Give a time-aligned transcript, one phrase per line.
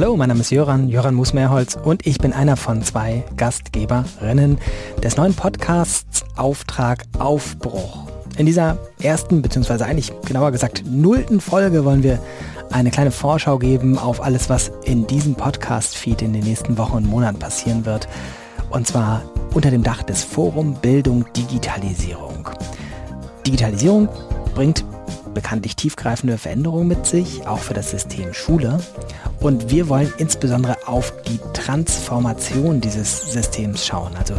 [0.00, 4.58] Hallo, mein Name ist Jöran, Jöran Musmeerholz und ich bin einer von zwei Gastgeberinnen
[5.02, 8.06] des neuen Podcasts Auftrag Aufbruch.
[8.36, 12.20] In dieser ersten, beziehungsweise eigentlich genauer gesagt nullten Folge wollen wir
[12.70, 17.08] eine kleine Vorschau geben auf alles, was in diesem Podcast-Feed in den nächsten Wochen und
[17.08, 18.06] Monaten passieren wird.
[18.70, 19.22] Und zwar
[19.52, 22.48] unter dem Dach des Forum Bildung Digitalisierung.
[23.44, 24.08] Digitalisierung
[24.54, 24.84] bringt
[25.38, 28.80] bekanntlich tiefgreifende Veränderungen mit sich, auch für das System Schule.
[29.38, 34.16] Und wir wollen insbesondere auf die Transformation dieses Systems schauen.
[34.18, 34.34] Also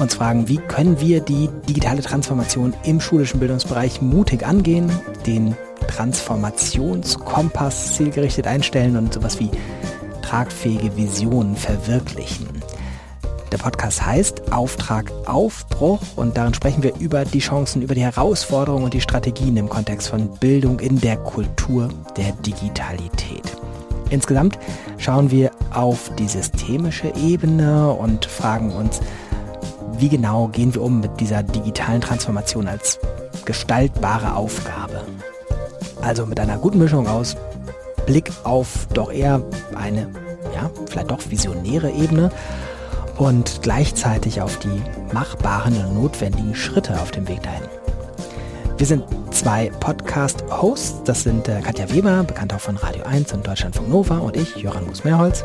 [0.00, 4.90] uns fragen, wie können wir die digitale Transformation im schulischen Bildungsbereich mutig angehen,
[5.24, 5.54] den
[5.86, 9.52] Transformationskompass zielgerichtet einstellen und sowas wie
[10.20, 12.48] tragfähige Visionen verwirklichen.
[13.54, 18.82] Der Podcast heißt Auftrag Aufbruch und darin sprechen wir über die Chancen, über die Herausforderungen
[18.82, 23.44] und die Strategien im Kontext von Bildung in der Kultur der Digitalität.
[24.10, 24.58] Insgesamt
[24.98, 28.98] schauen wir auf die systemische Ebene und fragen uns,
[29.98, 32.98] wie genau gehen wir um mit dieser digitalen Transformation als
[33.44, 35.04] gestaltbare Aufgabe.
[36.02, 37.36] Also mit einer guten Mischung aus
[38.04, 39.40] Blick auf doch eher
[39.76, 40.08] eine,
[40.52, 42.32] ja, vielleicht doch visionäre Ebene
[43.16, 47.62] und gleichzeitig auf die machbaren und notwendigen Schritte auf dem Weg dahin.
[48.76, 53.46] Wir sind zwei Podcast-Hosts, das sind äh, Katja Weber, bekannt auch von Radio 1 und
[53.46, 55.44] Deutschlandfunk Nova und ich, Joran Mus-Mehrholz.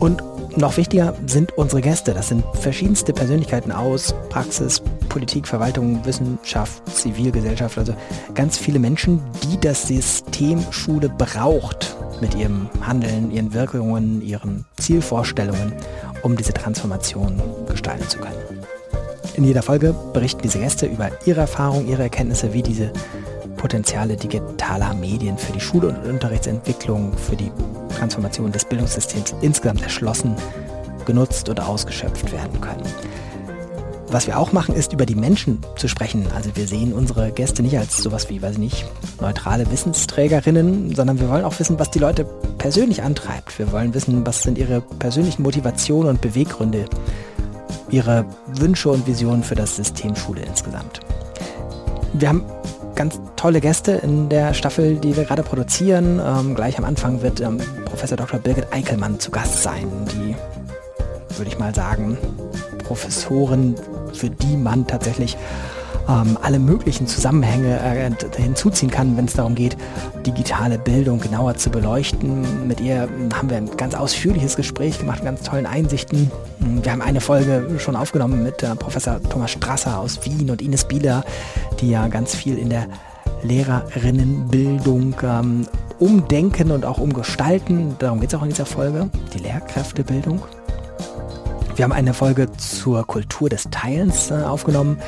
[0.00, 0.22] Und
[0.56, 2.14] noch wichtiger sind unsere Gäste.
[2.14, 7.94] Das sind verschiedenste Persönlichkeiten aus Praxis, Politik, Verwaltung, Wissenschaft, Zivilgesellschaft, also
[8.34, 15.72] ganz viele Menschen, die das System Schule braucht mit ihrem Handeln, ihren Wirkungen, ihren Zielvorstellungen
[16.22, 18.64] um diese Transformation gestalten zu können.
[19.34, 22.92] In jeder Folge berichten diese Gäste über ihre Erfahrungen, ihre Erkenntnisse, wie diese
[23.56, 27.50] Potenziale digitaler Medien für die Schul- und Unterrichtsentwicklung, für die
[27.96, 30.34] Transformation des Bildungssystems insgesamt erschlossen,
[31.04, 32.82] genutzt oder ausgeschöpft werden können.
[34.10, 36.26] Was wir auch machen, ist über die Menschen zu sprechen.
[36.34, 38.86] Also wir sehen unsere Gäste nicht als sowas wie, weiß ich nicht,
[39.20, 42.24] neutrale Wissensträgerinnen, sondern wir wollen auch wissen, was die Leute
[42.56, 43.58] persönlich antreibt.
[43.58, 46.86] Wir wollen wissen, was sind ihre persönlichen Motivationen und Beweggründe,
[47.90, 51.00] ihre Wünsche und Visionen für das System Schule insgesamt.
[52.14, 52.44] Wir haben
[52.94, 56.18] ganz tolle Gäste in der Staffel, die wir gerade produzieren.
[56.24, 58.40] Ähm, gleich am Anfang wird ähm, Professor Dr.
[58.40, 60.34] Birgit Eickelmann zu Gast sein, die,
[61.36, 62.16] würde ich mal sagen,
[62.84, 63.74] Professoren
[64.18, 65.36] für die man tatsächlich
[66.08, 69.76] ähm, alle möglichen Zusammenhänge äh, hinzuziehen kann, wenn es darum geht,
[70.26, 72.66] digitale Bildung genauer zu beleuchten.
[72.66, 76.30] Mit ihr haben wir ein ganz ausführliches Gespräch gemacht, ganz tollen Einsichten.
[76.58, 80.84] Wir haben eine Folge schon aufgenommen mit äh, Professor Thomas Strasser aus Wien und Ines
[80.84, 81.24] Bieler,
[81.80, 82.86] die ja ganz viel in der
[83.42, 85.66] Lehrerinnenbildung ähm,
[85.98, 87.96] umdenken und auch umgestalten.
[87.98, 90.42] Darum geht es auch in dieser Folge, die Lehrkräftebildung.
[91.78, 94.98] Wir haben eine Folge zur Kultur des Teilens äh, aufgenommen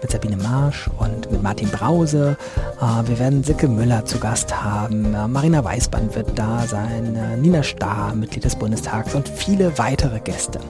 [0.00, 2.38] mit Sabine Marsch und mit Martin Brause.
[2.80, 5.14] Äh, wir werden Silke Müller zu Gast haben.
[5.14, 7.14] Äh, Marina Weißband wird da sein.
[7.14, 10.60] Äh, Nina Starr, Mitglied des Bundestags und viele weitere Gäste.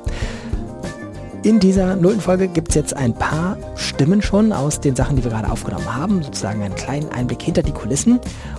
[1.45, 5.23] In dieser nullten Folge gibt es jetzt ein paar Stimmen schon aus den Sachen, die
[5.23, 6.21] wir gerade aufgenommen haben.
[6.25, 8.19] Sozusagen einen kleinen Einblick hinter die Kulissen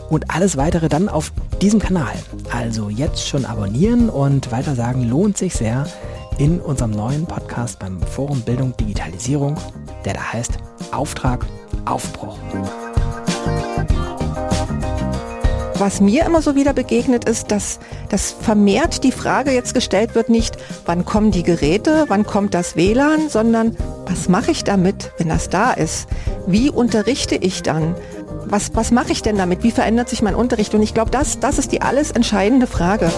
[0.09, 2.13] und alles weitere dann auf diesem Kanal.
[2.53, 5.88] Also jetzt schon abonnieren und weiter sagen lohnt sich sehr
[6.38, 9.56] in unserem neuen Podcast beim Forum Bildung Digitalisierung,
[10.03, 10.57] der da heißt
[10.91, 11.46] Auftrag
[11.85, 12.38] Aufbruch.
[15.78, 17.79] Was mir immer so wieder begegnet ist, dass,
[18.09, 22.78] dass vermehrt die Frage jetzt gestellt wird, nicht wann kommen die Geräte, wann kommt das
[22.78, 23.75] WLAN, sondern
[24.07, 26.07] was mache ich damit, wenn das da ist?
[26.47, 27.95] Wie unterrichte ich dann?
[28.45, 29.63] Was, was mache ich denn damit?
[29.63, 30.74] Wie verändert sich mein Unterricht?
[30.74, 33.12] Und ich glaube, das, das ist die alles entscheidende Frage.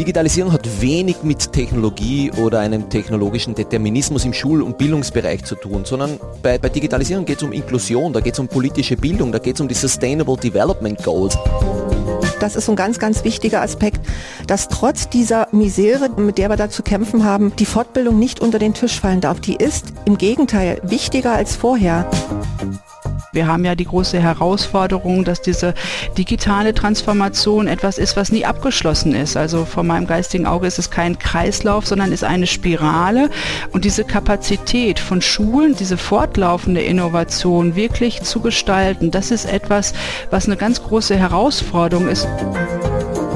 [0.00, 5.84] Digitalisierung hat wenig mit Technologie oder einem technologischen Determinismus im Schul- und Bildungsbereich zu tun,
[5.84, 9.38] sondern bei, bei Digitalisierung geht es um Inklusion, da geht es um politische Bildung, da
[9.38, 11.36] geht es um die Sustainable Development Goals.
[12.40, 14.00] Das ist ein ganz, ganz wichtiger Aspekt,
[14.46, 18.58] dass trotz dieser Misere, mit der wir da zu kämpfen haben, die Fortbildung nicht unter
[18.58, 19.40] den Tisch fallen darf.
[19.40, 22.10] Die ist im Gegenteil wichtiger als vorher.
[23.32, 25.74] Wir haben ja die große Herausforderung, dass diese
[26.18, 29.36] digitale Transformation etwas ist, was nie abgeschlossen ist.
[29.36, 33.30] Also vor meinem geistigen Auge ist es kein Kreislauf, sondern ist eine Spirale.
[33.70, 39.92] Und diese Kapazität von Schulen, diese fortlaufende Innovation wirklich zu gestalten, das ist etwas,
[40.30, 42.26] was eine ganz große Herausforderung ist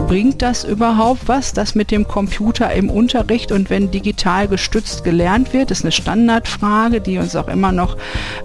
[0.06, 5.52] bringt das überhaupt was, das mit dem Computer im Unterricht und wenn digital gestützt gelernt
[5.52, 7.96] wird, ist eine Standardfrage, die uns auch immer noch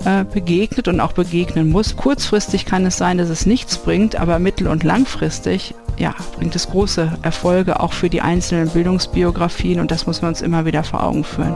[0.05, 1.95] äh, begegnet und auch begegnen muss.
[1.95, 6.69] Kurzfristig kann es sein, dass es nichts bringt, aber mittel- und langfristig ja, bringt es
[6.69, 11.03] große Erfolge auch für die einzelnen Bildungsbiografien und das muss man uns immer wieder vor
[11.03, 11.55] Augen führen.